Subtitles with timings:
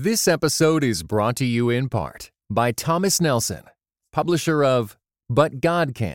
[0.00, 3.64] This episode is brought to you in part by Thomas Nelson,
[4.12, 4.96] publisher of
[5.28, 6.14] But God Can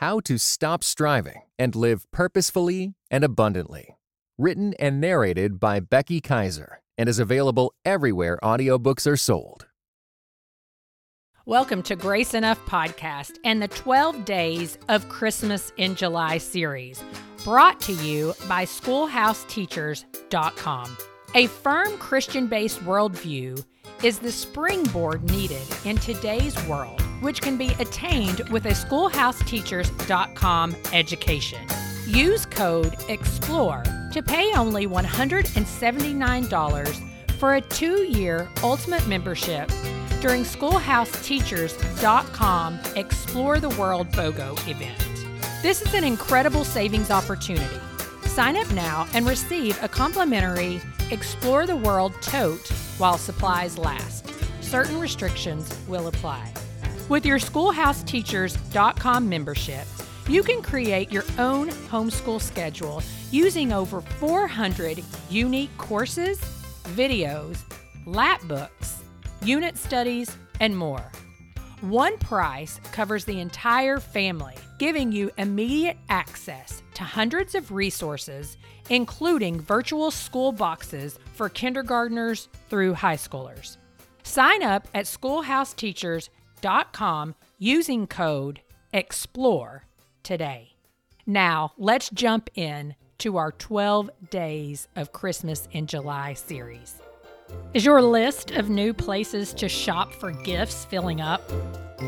[0.00, 3.96] How to Stop Striving and Live Purposefully and Abundantly.
[4.36, 9.68] Written and narrated by Becky Kiser and is available everywhere audiobooks are sold.
[11.46, 17.00] Welcome to Grace Enough Podcast and the 12 Days of Christmas in July series,
[17.44, 20.96] brought to you by SchoolhouseTeachers.com.
[21.36, 23.64] A firm Christian based worldview
[24.02, 31.60] is the springboard needed in today's world, which can be attained with a schoolhouseteachers.com education.
[32.08, 39.70] Use code EXPLORE to pay only $179 for a two year ultimate membership
[40.20, 44.98] during schoolhouseteachers.com Explore the World BOGO event.
[45.62, 47.78] This is an incredible savings opportunity.
[48.22, 54.26] Sign up now and receive a complimentary Explore the World tote while supplies last.
[54.60, 56.52] Certain restrictions will apply.
[57.08, 59.86] With your schoolhouseteachers.com membership,
[60.28, 66.38] you can create your own homeschool schedule using over 400 unique courses,
[66.94, 67.58] videos,
[68.06, 69.02] lap books,
[69.42, 71.10] unit studies, and more.
[71.80, 78.58] One price covers the entire family, giving you immediate access to hundreds of resources,
[78.90, 83.78] including virtual school boxes for kindergartners through high schoolers.
[84.24, 88.60] Sign up at schoolhouseteachers.com using code
[88.92, 89.86] EXPLORE
[90.22, 90.74] today.
[91.24, 96.99] Now, let's jump in to our 12 Days of Christmas in July series.
[97.72, 101.42] Is your list of new places to shop for gifts filling up?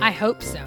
[0.01, 0.65] I hope so,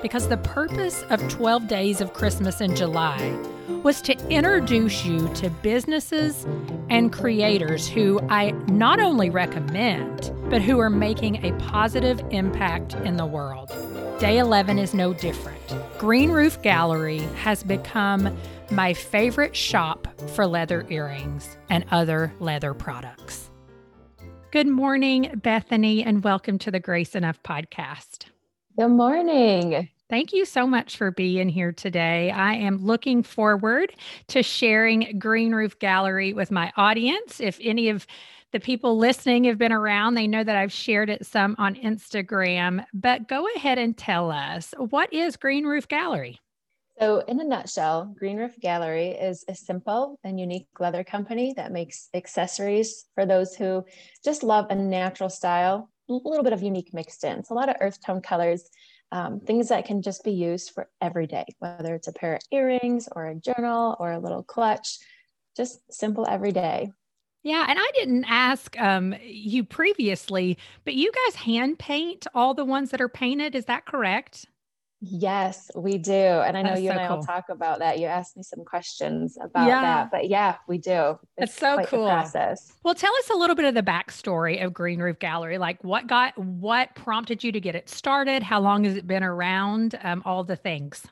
[0.00, 3.36] because the purpose of 12 Days of Christmas in July
[3.82, 6.46] was to introduce you to businesses
[6.88, 13.16] and creators who I not only recommend, but who are making a positive impact in
[13.16, 13.68] the world.
[14.18, 15.60] Day 11 is no different.
[15.98, 18.36] Green Roof Gallery has become
[18.70, 23.49] my favorite shop for leather earrings and other leather products.
[24.52, 28.24] Good morning, Bethany, and welcome to the Grace Enough podcast.
[28.76, 29.88] Good morning.
[30.08, 32.32] Thank you so much for being here today.
[32.32, 33.94] I am looking forward
[34.26, 37.38] to sharing Green Roof Gallery with my audience.
[37.38, 38.08] If any of
[38.50, 42.84] the people listening have been around, they know that I've shared it some on Instagram.
[42.92, 46.40] But go ahead and tell us what is Green Roof Gallery?
[47.00, 51.72] So, in a nutshell, Green Roof Gallery is a simple and unique leather company that
[51.72, 53.84] makes accessories for those who
[54.22, 57.42] just love a natural style, a little bit of unique mixed in.
[57.42, 58.68] So, a lot of earth tone colors
[59.12, 62.42] um, things that can just be used for every day, whether it's a pair of
[62.52, 64.98] earrings or a journal or a little clutch,
[65.56, 66.92] just simple every day.
[67.42, 72.64] Yeah, and I didn't ask um, you previously, but you guys hand paint all the
[72.64, 73.54] ones that are painted.
[73.54, 74.46] Is that correct?
[75.02, 76.12] Yes, we do.
[76.12, 77.16] And I know That's you so and I cool.
[77.16, 77.98] will talk about that.
[77.98, 79.80] You asked me some questions about yeah.
[79.80, 81.18] that, but yeah, we do.
[81.38, 82.06] It's That's so cool.
[82.06, 82.72] Process.
[82.84, 85.56] Well, tell us a little bit of the backstory of Green Roof Gallery.
[85.56, 88.42] Like what got, what prompted you to get it started?
[88.42, 89.98] How long has it been around?
[90.02, 91.06] Um, all the things.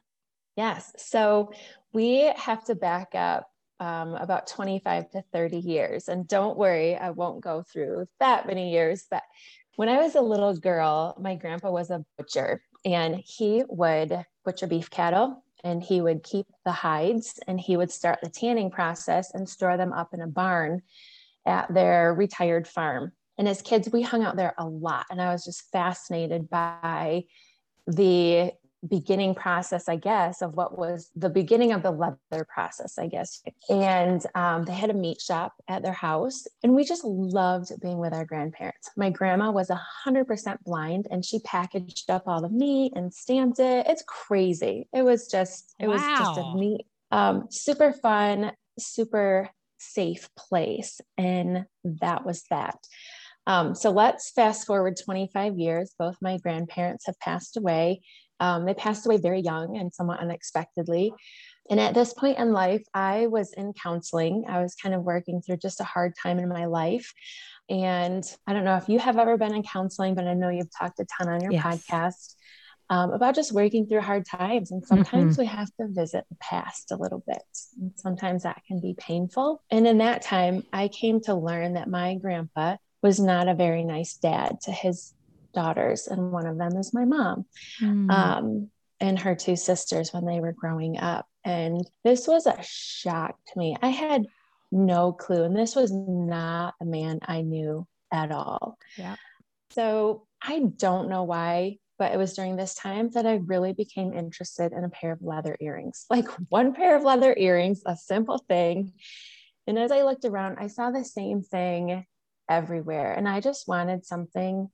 [0.56, 0.92] Yes.
[0.98, 1.52] So
[1.92, 3.48] we have to back up
[3.80, 6.08] um, about 25 to 30 years.
[6.08, 9.22] And don't worry, I won't go through that many years, but
[9.78, 14.66] when I was a little girl, my grandpa was a butcher and he would butcher
[14.66, 19.32] beef cattle and he would keep the hides and he would start the tanning process
[19.32, 20.82] and store them up in a barn
[21.46, 23.12] at their retired farm.
[23.38, 25.06] And as kids, we hung out there a lot.
[25.12, 27.22] And I was just fascinated by
[27.86, 28.50] the
[28.86, 33.42] beginning process, I guess, of what was the beginning of the leather process, I guess.
[33.68, 37.98] And um, they had a meat shop at their house, and we just loved being
[37.98, 38.90] with our grandparents.
[38.96, 39.70] My grandma was
[40.06, 43.86] 100% blind, and she packaged up all the meat and stamped it.
[43.88, 44.88] It's crazy.
[44.92, 45.94] It was just, it wow.
[45.94, 51.00] was just a neat, um, super fun, super safe place.
[51.16, 52.78] And that was that.
[53.48, 55.94] Um, so let's fast forward 25 years.
[55.98, 58.02] Both my grandparents have passed away.
[58.40, 61.12] Um, they passed away very young and somewhat unexpectedly.
[61.70, 64.44] And at this point in life, I was in counseling.
[64.48, 67.12] I was kind of working through just a hard time in my life.
[67.70, 70.74] And I don't know if you have ever been in counseling, but I know you've
[70.78, 71.64] talked a ton on your yes.
[71.64, 72.34] podcast
[72.90, 74.70] um, about just working through hard times.
[74.70, 75.42] And sometimes mm-hmm.
[75.42, 77.42] we have to visit the past a little bit.
[77.80, 79.62] And sometimes that can be painful.
[79.70, 83.84] And in that time, I came to learn that my grandpa was not a very
[83.84, 85.14] nice dad to his
[85.54, 87.46] daughters, and one of them is my mom.
[87.80, 88.10] Mm.
[88.10, 91.26] Um, and her two sisters when they were growing up.
[91.44, 93.76] And this was a shock to me.
[93.80, 94.26] I had
[94.72, 95.44] no clue.
[95.44, 98.76] And this was not a man I knew at all.
[98.96, 99.16] Yeah.
[99.70, 104.12] So I don't know why, but it was during this time that I really became
[104.12, 106.06] interested in a pair of leather earrings.
[106.10, 108.92] Like one pair of leather earrings, a simple thing.
[109.66, 112.04] And as I looked around, I saw the same thing
[112.48, 113.12] everywhere.
[113.12, 114.70] And I just wanted something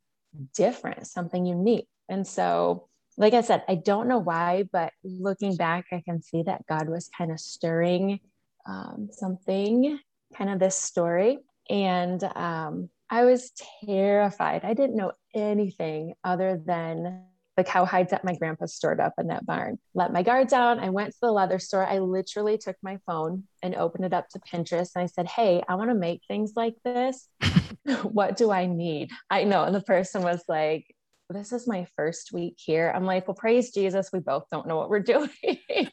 [0.55, 1.89] different, something unique.
[2.09, 6.43] And so, like I said, I don't know why, but looking back, I can see
[6.43, 8.21] that God was kind of stirring
[8.67, 9.99] um, something,
[10.37, 11.39] kind of this story.
[11.71, 13.53] And um, I was
[13.85, 14.65] terrified.
[14.65, 17.25] I didn't know anything other than
[17.57, 19.79] the cowhides that my grandpa stored up in that barn.
[19.95, 20.81] Let my guard down.
[20.81, 21.87] I went to the leather store.
[21.87, 25.63] I literally took my phone and opened it up to Pinterest and I said, Hey,
[25.69, 27.29] I want to make things like this.
[28.03, 29.11] what do I need?
[29.31, 29.65] I know.
[29.65, 30.87] And the person was like,
[31.31, 32.93] This is my first week here.
[32.95, 34.11] I'm like, Well, praise Jesus.
[34.13, 35.31] We both don't know what we're doing.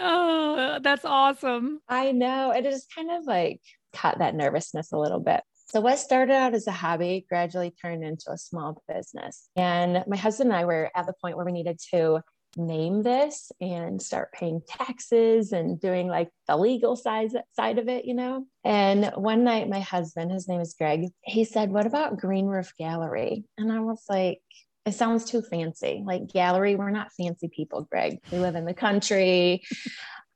[0.00, 1.80] oh, that's awesome.
[1.88, 2.50] I know.
[2.50, 3.60] It just kind of like
[3.92, 5.42] cut that nervousness a little bit.
[5.72, 9.48] So, what started out as a hobby gradually turned into a small business.
[9.56, 12.20] And my husband and I were at the point where we needed to
[12.58, 18.04] name this and start paying taxes and doing like the legal side side of it,
[18.04, 18.44] you know.
[18.64, 22.74] And one night, my husband, his name is Greg, he said, "What about Green Roof
[22.78, 24.42] Gallery?" And I was like,
[24.84, 26.02] "It sounds too fancy.
[26.04, 28.18] Like gallery, we're not fancy people, Greg.
[28.30, 29.62] We live in the country."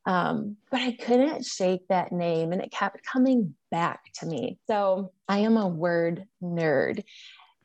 [0.07, 4.59] Um, but I couldn't shake that name and it kept coming back to me.
[4.69, 7.03] So I am a word nerd.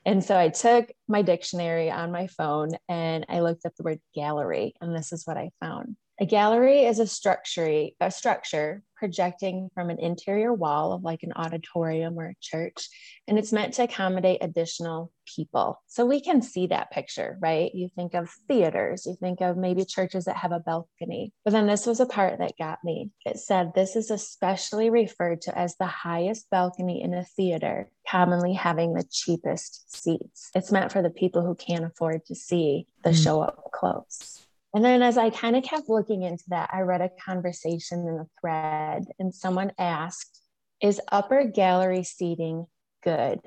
[0.05, 3.99] And so I took my dictionary on my phone and I looked up the word
[4.15, 5.95] gallery, and this is what I found.
[6.19, 11.33] A gallery is a structure, a structure projecting from an interior wall of like an
[11.35, 12.87] auditorium or a church,
[13.27, 15.81] and it's meant to accommodate additional people.
[15.87, 17.73] So we can see that picture, right?
[17.73, 21.33] You think of theaters, you think of maybe churches that have a balcony.
[21.43, 23.09] But then this was a part that got me.
[23.25, 28.53] It said this is especially referred to as the highest balcony in a theater, commonly
[28.53, 30.51] having the cheapest seats.
[30.53, 33.23] It's meant for the people who can't afford to see the mm.
[33.23, 34.45] show up close.
[34.73, 38.19] And then as I kind of kept looking into that, I read a conversation in
[38.19, 40.41] a thread, and someone asked,
[40.81, 42.67] Is upper gallery seating
[43.03, 43.39] good?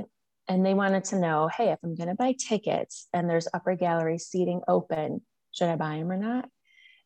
[0.48, 3.74] And they wanted to know, hey, if I'm going to buy tickets and there's upper
[3.74, 5.22] gallery seating open,
[5.52, 6.50] should I buy them or not?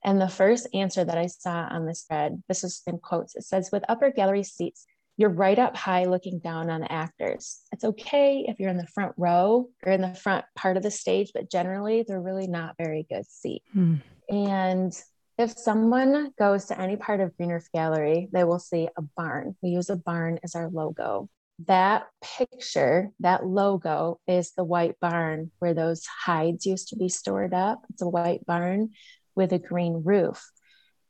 [0.04, 3.44] And the first answer that I saw on this thread, this is in quotes, it
[3.44, 4.86] says, with upper gallery seats,
[5.18, 7.60] you're right up high looking down on the actors.
[7.72, 10.92] It's okay if you're in the front row or in the front part of the
[10.92, 13.66] stage, but generally they're really not very good seats.
[13.72, 13.96] Hmm.
[14.30, 14.92] And
[15.36, 19.56] if someone goes to any part of Green Roof Gallery, they will see a barn.
[19.60, 21.28] We use a barn as our logo.
[21.66, 27.52] That picture, that logo is the white barn where those hides used to be stored
[27.52, 27.82] up.
[27.90, 28.90] It's a white barn
[29.34, 30.48] with a green roof.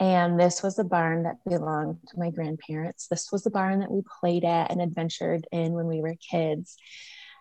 [0.00, 3.08] And this was a barn that belonged to my grandparents.
[3.08, 6.76] This was the barn that we played at and adventured in when we were kids.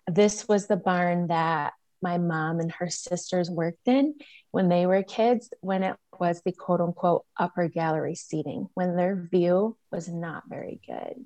[0.07, 4.15] This was the barn that my mom and her sisters worked in
[4.51, 9.15] when they were kids, when it was the quote unquote upper gallery seating, when their
[9.15, 11.25] view was not very good.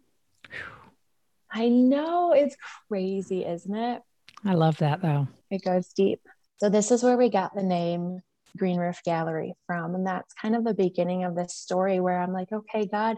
[1.50, 2.56] I know it's
[2.88, 4.02] crazy, isn't it?
[4.46, 5.28] I love that though.
[5.50, 6.22] It goes deep.
[6.58, 8.22] So, this is where we got the name
[8.58, 9.96] Green Roof Gallery from.
[9.96, 13.18] And that's kind of the beginning of this story where I'm like, okay, God,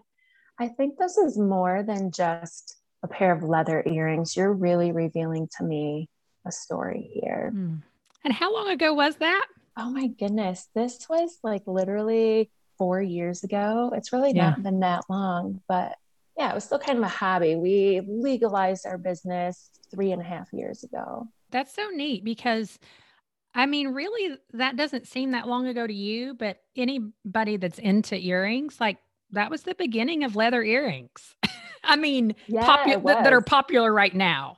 [0.59, 4.35] I think this is more than just a pair of leather earrings.
[4.35, 6.09] You're really revealing to me
[6.45, 7.51] a story here.
[7.53, 7.81] Mm.
[8.23, 9.45] And how long ago was that?
[9.77, 10.69] Oh my goodness.
[10.75, 13.91] This was like literally four years ago.
[13.95, 14.51] It's really yeah.
[14.51, 15.97] not been that long, but
[16.37, 17.55] yeah, it was still kind of a hobby.
[17.55, 21.27] We legalized our business three and a half years ago.
[21.51, 22.79] That's so neat because
[23.55, 28.17] I mean, really, that doesn't seem that long ago to you, but anybody that's into
[28.17, 28.97] earrings, like
[29.31, 31.35] that was the beginning of leather earrings.
[31.83, 34.57] I mean, yeah, popu- that, that, are popular right now.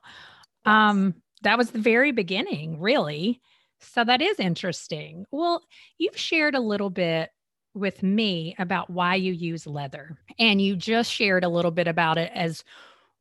[0.66, 0.74] Yes.
[0.74, 3.42] Um, that was the very beginning, really.
[3.80, 5.26] So that is interesting.
[5.32, 5.64] Well,
[5.98, 7.32] you've shared a little bit
[7.74, 12.18] with me about why you use leather, and you just shared a little bit about
[12.18, 12.64] it as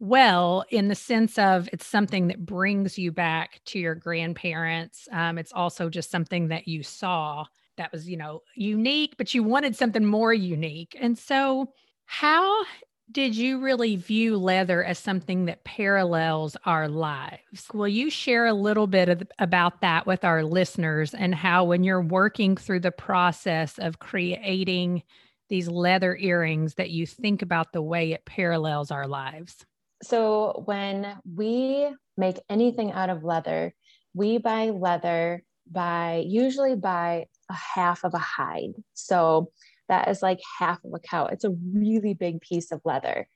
[0.04, 5.38] well in the sense of it's something that brings you back to your grandparents um,
[5.38, 7.44] it's also just something that you saw
[7.76, 11.73] that was you know unique but you wanted something more unique and so
[12.06, 12.64] how
[13.12, 17.66] did you really view leather as something that parallels our lives?
[17.73, 21.84] Will you share a little bit of, about that with our listeners and how, when
[21.84, 25.02] you're working through the process of creating
[25.50, 29.66] these leather earrings, that you think about the way it parallels our lives?
[30.04, 33.75] So when we make anything out of leather,
[34.14, 38.75] we buy leather by usually by a half of a hide.
[38.92, 39.50] So
[39.88, 41.26] that is like half of a cow.
[41.26, 43.28] It's a really big piece of leather.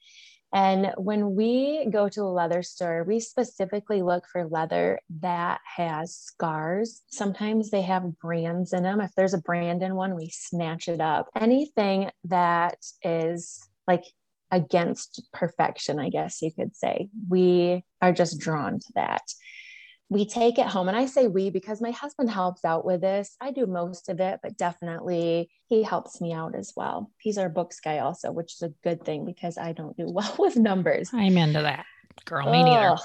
[0.53, 6.17] And when we go to a leather store, we specifically look for leather that has
[6.17, 7.03] scars.
[7.09, 9.03] Sometimes they have brands in them.
[9.03, 11.29] If there's a brand in one, we snatch it up.
[11.37, 14.05] Anything that is like
[14.51, 19.23] against perfection, I guess you could say, we are just drawn to that
[20.11, 20.89] we take it home.
[20.89, 23.37] And I say we because my husband helps out with this.
[23.41, 27.11] I do most of it, but definitely he helps me out as well.
[27.19, 30.35] He's our books guy also, which is a good thing because I don't do well
[30.39, 31.11] with numbers.
[31.13, 31.85] I'm into that.
[32.25, 32.97] Girl, me neither.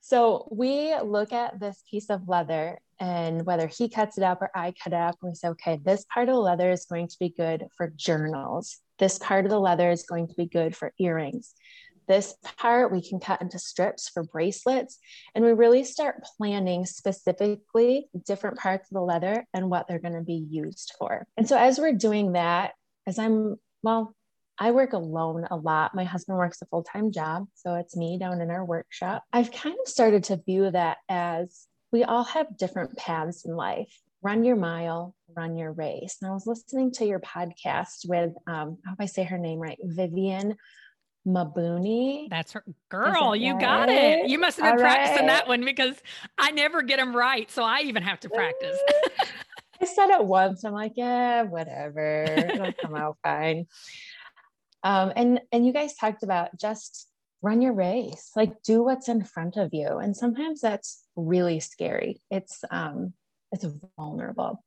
[0.00, 4.50] So we look at this piece of leather and whether he cuts it up or
[4.54, 7.16] I cut it up, we say, okay, this part of the leather is going to
[7.18, 8.78] be good for journals.
[8.98, 11.54] This part of the leather is going to be good for earrings
[12.10, 14.98] this part we can cut into strips for bracelets
[15.36, 20.14] and we really start planning specifically different parts of the leather and what they're going
[20.14, 22.72] to be used for and so as we're doing that
[23.06, 23.54] as i'm
[23.84, 24.12] well
[24.62, 25.94] I work alone a lot.
[25.94, 27.46] My husband works a full time job.
[27.54, 29.24] So it's me down in our workshop.
[29.32, 33.92] I've kind of started to view that as we all have different paths in life.
[34.22, 36.18] Run your mile, run your race.
[36.20, 39.58] And I was listening to your podcast with, um, I hope I say her name
[39.58, 40.56] right, Vivian
[41.26, 42.28] Mabuni.
[42.28, 43.32] That's her girl.
[43.32, 43.60] That you right?
[43.60, 44.28] got it.
[44.28, 45.34] You must have been All practicing right.
[45.34, 45.96] that one because
[46.38, 47.50] I never get them right.
[47.50, 48.78] So I even have to practice.
[49.82, 50.64] I said it once.
[50.64, 52.24] I'm like, yeah, whatever.
[52.24, 53.66] It'll come out fine.
[54.82, 57.09] Um, and and you guys talked about just
[57.42, 59.98] run your race, like do what's in front of you.
[59.98, 62.20] And sometimes that's really scary.
[62.30, 63.14] It's um,
[63.52, 63.66] it's
[63.96, 64.62] vulnerable.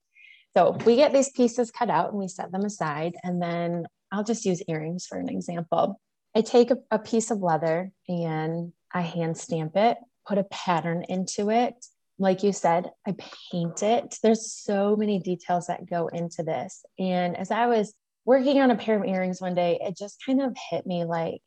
[0.56, 3.14] So we get these pieces cut out and we set them aside.
[3.24, 6.00] And then I'll just use earrings for an example.
[6.36, 11.06] I take a, a piece of leather and I hand stamp it, put a pattern
[11.10, 11.74] into it.
[12.20, 13.16] Like you said, I
[13.52, 14.18] paint it.
[14.22, 16.86] There's so many details that go into this.
[17.00, 17.94] And as I was
[18.26, 21.42] working on a pair of earrings one day, it just kind of hit me like,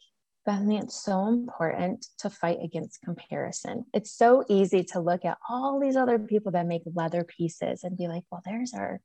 [0.47, 3.85] Bethany, it's so important to fight against comparison.
[3.93, 7.99] It's so easy to look at all these other people that make leather pieces and
[7.99, 9.01] be like, well, theirs are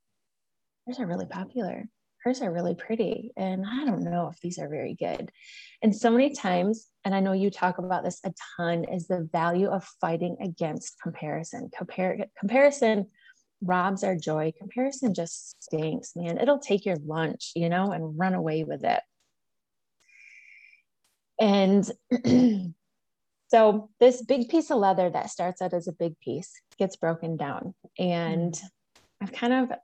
[0.86, 1.86] theirs are really popular.
[2.24, 5.32] Hers are really pretty and i don't know if these are very good.
[5.82, 9.28] And so many times and i know you talk about this a ton is the
[9.32, 11.72] value of fighting against comparison.
[11.76, 13.08] Compar- comparison
[13.64, 14.54] robs our joy.
[14.60, 16.38] Comparison just stinks man.
[16.38, 19.02] It'll take your lunch you know and run away with it
[21.42, 21.92] and
[23.50, 27.36] so this big piece of leather that starts out as a big piece gets broken
[27.36, 28.62] down and
[29.22, 29.78] i've kind of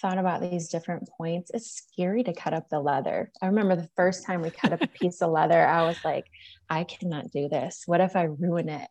[0.00, 3.30] thought about these different points, it's scary to cut up the leather.
[3.40, 6.26] I remember the first time we cut up a piece of leather, I was like,
[6.68, 7.84] I cannot do this.
[7.86, 8.88] What if I ruin it?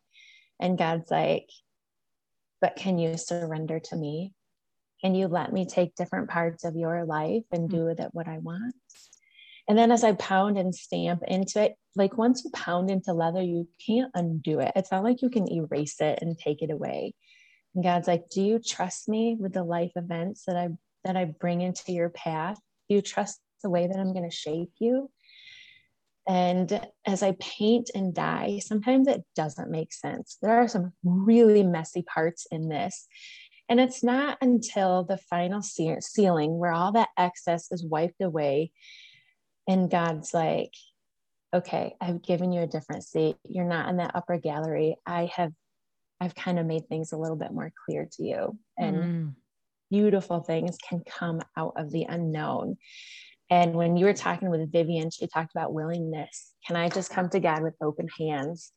[0.60, 1.48] And God's like,
[2.60, 4.32] but can you surrender to me?
[5.02, 7.76] Can you let me take different parts of your life and hmm.
[7.76, 8.74] do with it what I want?
[9.68, 13.42] And then as I pound and stamp into it, like once you pound into leather,
[13.42, 14.72] you can't undo it.
[14.76, 17.14] It's not like you can erase it and take it away.
[17.74, 20.68] And God's like, Do you trust me with the life events that I
[21.04, 22.58] that I bring into your path?
[22.88, 25.10] Do you trust the way that I'm going to shape you?
[26.26, 30.38] And as I paint and dye, sometimes it doesn't make sense.
[30.40, 33.06] There are some really messy parts in this.
[33.68, 38.72] And it's not until the final sealing where all that excess is wiped away
[39.66, 40.72] and God's like,
[41.54, 43.36] okay, I've given you a different seat.
[43.48, 44.96] You're not in that upper gallery.
[45.06, 45.52] I have,
[46.20, 48.58] I've kind of made things a little bit more clear to you.
[48.76, 49.34] And mm
[49.94, 52.76] beautiful things can come out of the unknown.
[53.48, 56.52] And when you were talking with Vivian, she talked about willingness.
[56.66, 58.72] Can I just come to God with open hands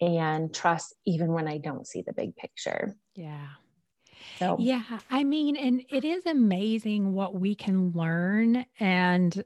[0.00, 2.94] and trust even when I don't see the big picture?
[3.14, 3.46] Yeah.
[4.38, 9.42] So, yeah, I mean, and it is amazing what we can learn and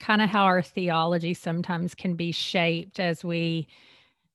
[0.00, 3.68] kind of how our theology sometimes can be shaped as we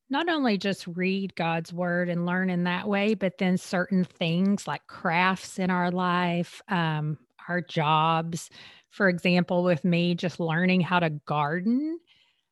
[0.10, 4.68] not only just read God's word and learn in that way, but then certain things
[4.68, 7.18] like crafts in our life, um,
[7.50, 8.50] our jobs.
[8.90, 12.00] For example, with me just learning how to garden,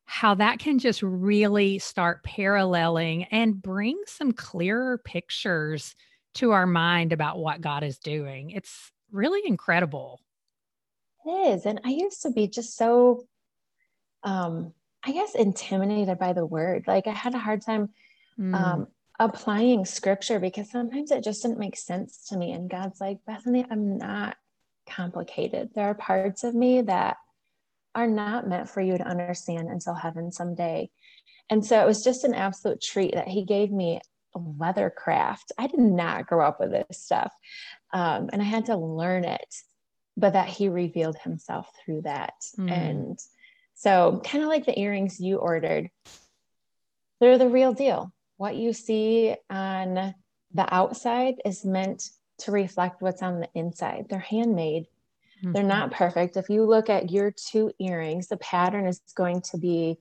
[0.06, 5.96] how that can just really start paralleling and bring some clearer pictures
[6.34, 8.52] to our mind about what God is doing.
[8.52, 10.20] It's really incredible.
[11.26, 11.66] It is.
[11.66, 13.26] And I used to be just so
[14.24, 14.74] um
[15.04, 16.86] I guess intimidated by the word.
[16.88, 17.90] Like I had a hard time
[18.40, 18.54] mm.
[18.54, 18.88] um,
[19.20, 22.52] applying scripture because sometimes it just didn't make sense to me.
[22.52, 24.36] And God's like, Bethany, I'm not
[24.88, 25.72] complicated.
[25.74, 27.18] There are parts of me that
[27.96, 30.90] are not meant for you to understand until heaven someday.
[31.50, 34.00] And so it was just an absolute treat that He gave me
[34.36, 35.52] a leather craft.
[35.58, 37.34] I did not grow up with this stuff.
[37.92, 39.56] Um, and I had to learn it,
[40.18, 42.34] but that He revealed Himself through that.
[42.58, 42.72] Mm.
[42.72, 43.20] And
[43.74, 45.90] So, kind of like the earrings you ordered,
[47.20, 48.12] they're the real deal.
[48.38, 50.16] What you see on
[50.54, 54.08] the outside is meant to reflect what's on the inside.
[54.10, 54.86] They're handmade.
[55.44, 55.54] Mm-hmm.
[55.54, 56.38] They're not perfect.
[56.38, 59.98] If you look at your two earrings, the pattern is going to be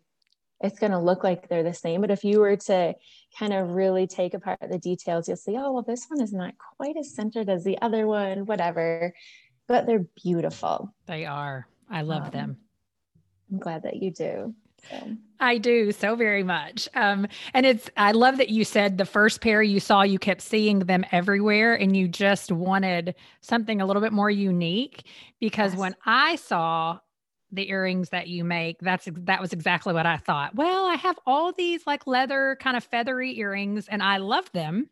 [0.63, 2.03] it's going to look like they're the same.
[2.03, 2.95] But if you were to
[3.39, 6.55] kind of really take apart the details, you'll see, oh, well, this one is not
[6.77, 9.15] quite as centered as the other one, whatever.
[9.71, 10.93] But they're beautiful.
[11.07, 11.69] They are.
[11.89, 12.57] I love um, them.
[13.53, 14.53] I'm glad that you do.
[14.91, 15.17] So.
[15.39, 16.89] I do so very much.
[16.97, 20.41] Um, and it's, I love that you said the first pair you saw, you kept
[20.41, 25.07] seeing them everywhere and you just wanted something a little bit more unique.
[25.39, 25.79] Because yes.
[25.79, 26.99] when I saw
[27.53, 30.57] the earrings that you make, that's, that was exactly what I thought.
[30.57, 34.91] Well, I have all these like leather kind of feathery earrings and I love them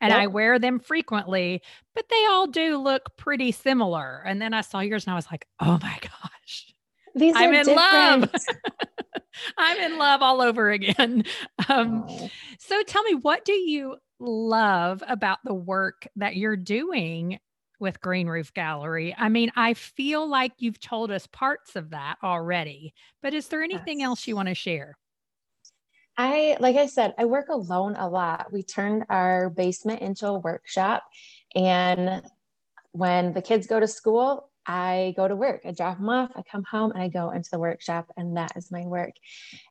[0.00, 0.20] and yep.
[0.20, 1.62] I wear them frequently,
[1.94, 4.22] but they all do look pretty similar.
[4.24, 6.74] And then I saw yours and I was like, oh my gosh.
[7.14, 7.76] These I'm in different.
[7.76, 8.30] love.
[9.58, 11.24] I'm in love all over again.
[11.68, 12.30] Um, oh.
[12.58, 17.38] So tell me, what do you love about the work that you're doing
[17.78, 19.14] with Green Roof Gallery?
[19.18, 23.62] I mean, I feel like you've told us parts of that already, but is there
[23.62, 24.06] anything yes.
[24.06, 24.96] else you want to share?
[26.18, 28.52] I, like I said, I work alone a lot.
[28.52, 31.04] We turned our basement into a workshop.
[31.54, 32.22] And
[32.90, 35.62] when the kids go to school, I go to work.
[35.64, 38.52] I drop them off, I come home, and I go into the workshop, and that
[38.56, 39.12] is my work.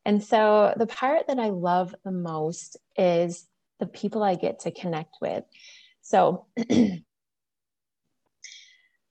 [0.06, 3.46] And so the part that I love the most is
[3.80, 5.44] the people I get to connect with.
[6.01, 6.48] So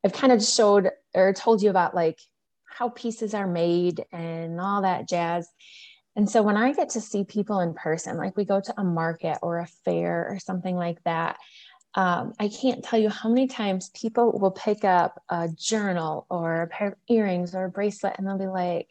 [0.05, 2.19] I've kind of showed or told you about like
[2.65, 5.49] how pieces are made and all that jazz.
[6.17, 8.85] And so when I get to see people in person, like we go to a
[8.85, 11.37] market or a fair or something like that,
[11.95, 16.63] um, I can't tell you how many times people will pick up a journal or
[16.63, 18.89] a pair of earrings or a bracelet and they'll be like,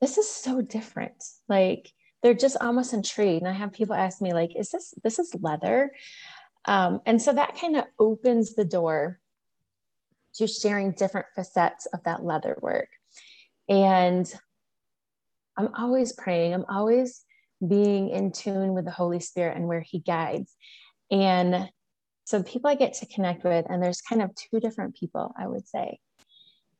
[0.00, 1.22] this is so different.
[1.48, 3.42] Like they're just almost intrigued.
[3.42, 5.92] And I have people ask me, like, is this this is leather?
[6.66, 9.20] Um, and so that kind of opens the door
[10.34, 12.88] to sharing different facets of that leather work.
[13.68, 14.30] And
[15.56, 17.22] I'm always praying, I'm always
[17.66, 20.54] being in tune with the Holy Spirit and where He guides.
[21.10, 21.68] And
[22.24, 25.46] so people I get to connect with, and there's kind of two different people, I
[25.46, 26.00] would say.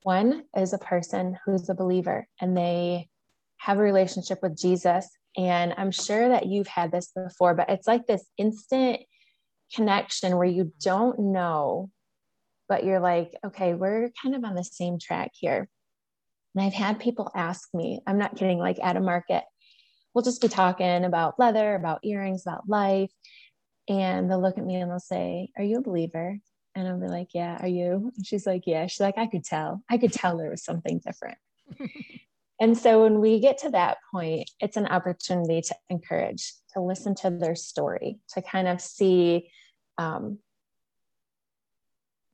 [0.03, 3.09] One is a person who's a believer and they
[3.59, 5.09] have a relationship with Jesus.
[5.37, 9.01] And I'm sure that you've had this before, but it's like this instant
[9.75, 11.91] connection where you don't know,
[12.69, 15.69] but you're like, okay, we're kind of on the same track here.
[16.57, 19.45] And I've had people ask me, I'm not kidding, like at a market,
[20.14, 23.12] we'll just be talking about leather, about earrings, about life.
[23.88, 26.38] And they'll look at me and they'll say, Are you a believer?
[26.75, 28.11] And I'll be like, Yeah, are you?
[28.16, 28.87] And she's like, Yeah.
[28.87, 29.83] She's like, I could tell.
[29.90, 31.37] I could tell there was something different.
[32.61, 37.14] and so when we get to that point, it's an opportunity to encourage, to listen
[37.16, 39.51] to their story, to kind of see
[39.99, 40.38] um,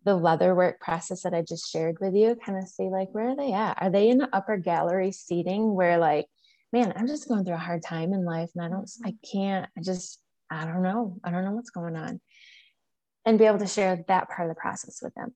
[0.05, 3.31] the leather work process that I just shared with you, kind of see like, where
[3.31, 3.81] are they at?
[3.81, 6.27] Are they in the upper gallery seating where, like,
[6.73, 9.69] man, I'm just going through a hard time in life and I don't, I can't,
[9.77, 11.19] I just, I don't know.
[11.23, 12.21] I don't know what's going on.
[13.25, 15.33] And be able to share that part of the process with them.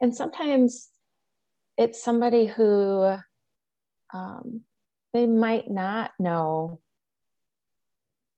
[0.00, 0.88] And sometimes
[1.76, 3.16] it's somebody who
[4.14, 4.62] um,
[5.12, 6.80] they might not know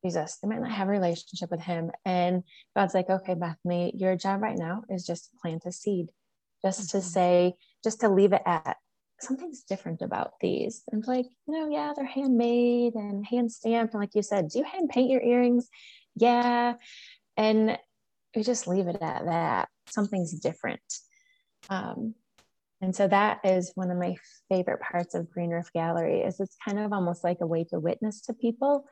[0.09, 0.39] Jesus.
[0.43, 1.91] They might not have a relationship with him.
[2.05, 2.43] And
[2.77, 6.09] God's like, okay, Bethany, your job right now is just to plant a seed,
[6.63, 6.99] just mm-hmm.
[6.99, 8.77] to say, just to leave it at
[9.21, 10.83] something's different about these.
[10.93, 13.95] And like, you know, yeah, they're handmade and hand stamped.
[13.95, 15.69] And like you said, do you hand paint your earrings?
[16.21, 16.75] yeah.
[17.37, 17.79] And
[18.35, 19.69] we just leave it at that.
[19.89, 20.81] Something's different.
[21.71, 22.15] Um,
[22.81, 24.17] and so that is one of my
[24.49, 27.81] favorite parts of Green Roof Gallery is it's kind of almost like a way to
[27.81, 28.85] witness to people,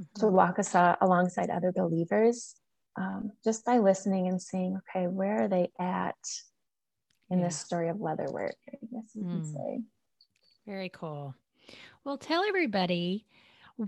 [0.00, 0.20] mm-hmm.
[0.20, 2.54] to walk us alongside other believers,
[2.96, 6.14] um, just by listening and seeing, okay, where are they at
[7.30, 7.46] in yeah.
[7.46, 8.56] this story of leather work?
[8.68, 9.30] I guess you mm.
[9.30, 9.80] can say.
[10.66, 11.34] Very cool.
[12.04, 13.26] Well, tell everybody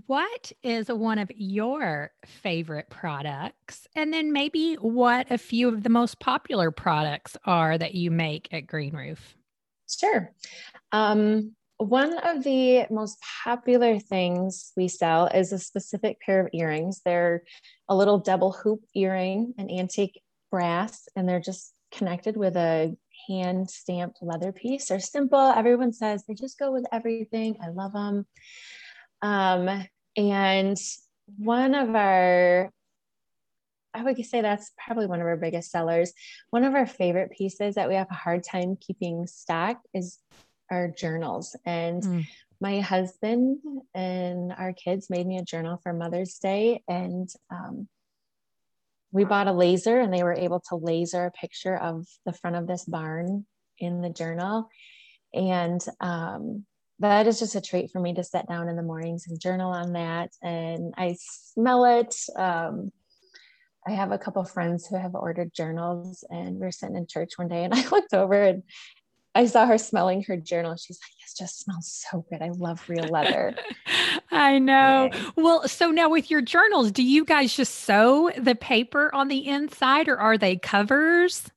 [0.05, 3.87] what is one of your favorite products?
[3.95, 8.49] And then maybe what a few of the most popular products are that you make
[8.51, 9.35] at Green Roof?
[9.89, 10.33] Sure.
[10.91, 17.01] Um, one of the most popular things we sell is a specific pair of earrings.
[17.05, 17.43] They're
[17.87, 22.95] a little double hoop earring, an antique brass, and they're just connected with a
[23.27, 24.87] hand stamped leather piece.
[24.87, 25.39] They're simple.
[25.39, 27.57] Everyone says they just go with everything.
[27.61, 28.25] I love them.
[29.21, 30.77] Um, and
[31.37, 32.71] one of our,
[33.93, 36.11] I would say that's probably one of our biggest sellers.
[36.49, 40.19] One of our favorite pieces that we have a hard time keeping stock is
[40.71, 41.55] our journals.
[41.65, 42.27] And mm.
[42.59, 43.59] my husband
[43.93, 47.87] and our kids made me a journal for Mother's Day, and um,
[49.11, 52.55] we bought a laser, and they were able to laser a picture of the front
[52.55, 53.45] of this barn
[53.79, 54.69] in the journal.
[55.33, 56.65] And um,
[56.99, 59.71] that is just a treat for me to sit down in the mornings and journal
[59.71, 60.31] on that.
[60.41, 62.15] And I smell it.
[62.35, 62.91] Um,
[63.87, 67.37] I have a couple friends who have ordered journals, and we are sitting in church
[67.37, 68.63] one day, and I looked over and
[69.37, 70.75] I saw her smelling her journal.
[70.77, 72.41] She's like, "This just smells so good.
[72.41, 73.55] I love real leather."
[74.31, 75.11] I know.
[75.35, 79.47] Well, so now with your journals, do you guys just sew the paper on the
[79.47, 81.51] inside, or are they covers?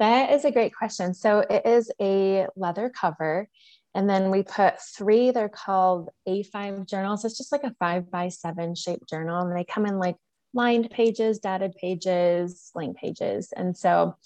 [0.00, 1.14] That is a great question.
[1.14, 3.48] So it is a leather cover.
[3.94, 7.24] And then we put three, they're called A5 journals.
[7.24, 9.46] It's just like a five by seven shaped journal.
[9.46, 10.16] And they come in like
[10.52, 13.52] lined pages, dotted pages, blank pages.
[13.56, 14.16] And so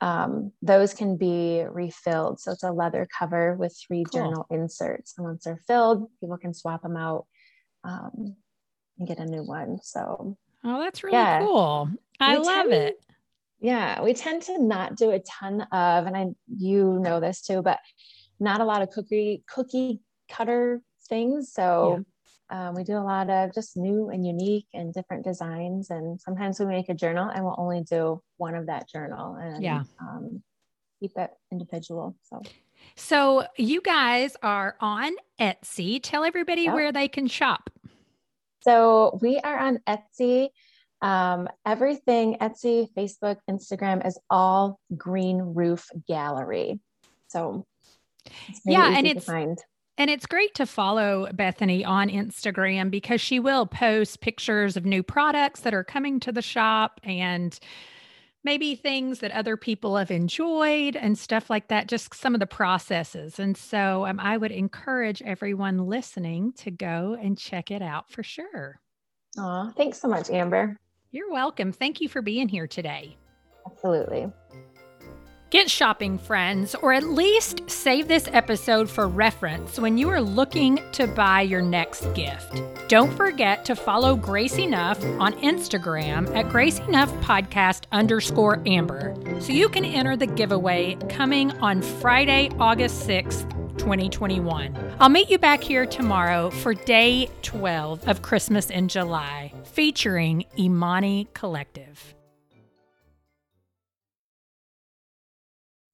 [0.00, 2.40] um, those can be refilled.
[2.40, 4.20] So it's a leather cover with three cool.
[4.20, 5.14] journal inserts.
[5.16, 7.26] And once they're filled, people can swap them out
[7.84, 8.36] um,
[8.98, 9.78] and get a new one.
[9.82, 11.40] So, oh, that's really yeah.
[11.40, 11.88] cool.
[12.20, 12.96] I we love tend, it.
[13.60, 16.26] Yeah, we tend to not do a ton of, and I
[16.58, 17.78] you know this too, but
[18.38, 21.52] not a lot of cookie cookie cutter things.
[21.52, 22.04] So
[22.50, 25.90] um, we do a lot of just new and unique and different designs.
[25.90, 29.62] And sometimes we make a journal and we'll only do one of that journal and
[29.62, 29.82] yeah.
[30.00, 30.42] Um,
[31.00, 32.16] keep it individual.
[32.22, 32.42] So.
[32.94, 36.00] So you guys are on Etsy.
[36.02, 36.74] Tell everybody yep.
[36.74, 37.70] where they can shop.
[38.60, 40.48] So we are on Etsy.
[41.02, 46.80] Um, everything Etsy, Facebook, Instagram is all Green Roof Gallery.
[47.28, 47.66] So
[48.64, 49.58] yeah, and it's find.
[49.98, 55.02] And it's great to follow Bethany on Instagram because she will post pictures of new
[55.02, 57.58] products that are coming to the shop and
[58.44, 62.46] maybe things that other people have enjoyed and stuff like that, just some of the
[62.46, 63.38] processes.
[63.38, 68.22] And so um, I would encourage everyone listening to go and check it out for
[68.22, 68.80] sure.
[69.38, 70.76] Aw, thanks so much, Amber.
[71.10, 71.72] You're welcome.
[71.72, 73.16] Thank you for being here today.
[73.66, 74.30] Absolutely.
[75.56, 80.82] Get shopping, friends, or at least save this episode for reference when you are looking
[80.92, 82.60] to buy your next gift.
[82.88, 89.52] Don't forget to follow Grace Enough on Instagram at Grace Enough Podcast underscore Amber so
[89.52, 93.50] you can enter the giveaway coming on Friday, August 6th.
[93.78, 94.76] 2021.
[94.98, 101.28] I'll meet you back here tomorrow for day 12 of Christmas in July, featuring Imani
[101.34, 102.15] Collective.